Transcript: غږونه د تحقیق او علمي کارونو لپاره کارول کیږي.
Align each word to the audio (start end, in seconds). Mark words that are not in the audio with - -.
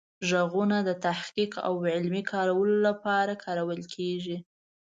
غږونه 0.29 0.77
د 0.87 0.89
تحقیق 1.05 1.51
او 1.67 1.75
علمي 1.93 2.23
کارونو 2.31 2.75
لپاره 2.87 3.33
کارول 3.45 3.81
کیږي. 3.93 4.37